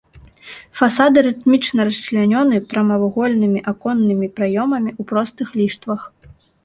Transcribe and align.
Фасады 0.79 1.17
рытмічна 1.27 1.85
расчлянёны 1.89 2.55
прамавугольнымі 2.71 3.59
аконнымі 3.73 4.27
праёмамі 4.41 4.91
ў 4.99 5.11
простых 5.13 5.47
ліштвах. 5.61 6.01